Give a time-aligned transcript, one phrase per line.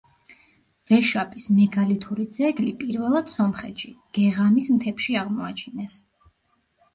[0.91, 6.01] ვეშაპის მეგალითური ძეგლი პირველად სომხეთში გეღამის მთებში აღმოაჩინეს.